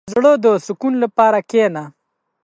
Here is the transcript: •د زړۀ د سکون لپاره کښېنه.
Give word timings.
•د 0.03 0.03
زړۀ 0.13 0.33
د 0.43 0.47
سکون 0.65 0.93
لپاره 1.03 1.39
کښېنه. 1.49 1.83